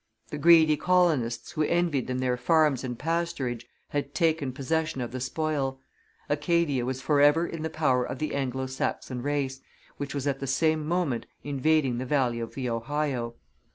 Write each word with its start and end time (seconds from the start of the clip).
The 0.31 0.39
greedy 0.39 0.77
colonists, 0.77 1.51
who 1.51 1.61
envied 1.61 2.07
them 2.07 2.17
their 2.17 2.35
farms 2.35 2.83
and 2.83 2.97
pasturage, 2.97 3.65
had 3.89 4.15
taken 4.15 4.51
possession 4.51 4.99
of 4.99 5.11
the 5.11 5.19
spoil; 5.19 5.79
Acadia 6.27 6.85
was 6.87 7.03
forever 7.03 7.45
in 7.45 7.61
the 7.61 7.69
power 7.69 8.03
of 8.03 8.17
the 8.17 8.33
Anglo 8.33 8.65
Saxon 8.65 9.21
race, 9.21 9.61
which 9.97 10.15
was 10.15 10.25
at 10.25 10.39
the 10.39 10.47
same 10.47 10.87
moment 10.87 11.27
invading 11.43 11.99
the 11.99 12.05
valley 12.07 12.39
of 12.39 12.55
the 12.55 12.67
Ohio. 12.67 13.35